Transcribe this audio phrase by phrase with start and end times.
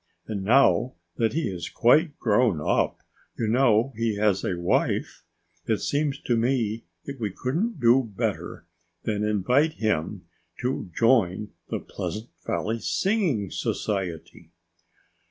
[0.25, 3.01] And now that he is quite grown up
[3.37, 5.25] you know he has a wife
[5.67, 8.65] it seems to me that we couldn't do better
[9.03, 10.25] than invite him
[10.61, 14.49] to join the Pleasant Valley Singing Society."